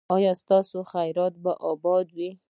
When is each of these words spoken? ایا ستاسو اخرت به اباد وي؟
ایا 0.15 0.31
ستاسو 0.41 0.75
اخرت 0.83 1.33
به 1.43 1.51
اباد 1.71 2.07
وي؟ 2.15 2.29